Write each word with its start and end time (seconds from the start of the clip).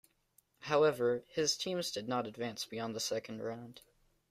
However, 0.61 1.25
his 1.27 1.55
teams 1.55 1.91
did 1.91 2.07
not 2.07 2.25
advance 2.25 2.65
beyond 2.65 2.95
the 2.95 2.99
second 2.99 3.39
round. 3.43 3.81